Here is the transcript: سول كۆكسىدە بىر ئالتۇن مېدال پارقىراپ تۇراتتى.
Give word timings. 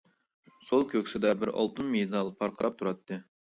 سول 0.69 0.85
كۆكسىدە 0.93 1.35
بىر 1.43 1.53
ئالتۇن 1.53 1.93
مېدال 1.99 2.35
پارقىراپ 2.43 2.83
تۇراتتى. 2.83 3.23